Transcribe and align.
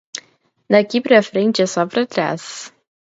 Daqui 0.71 0.99
para 0.99 1.21
frente 1.21 1.61
é 1.61 1.67
só 1.67 1.85
para 1.85 2.07
trás. 2.07 2.73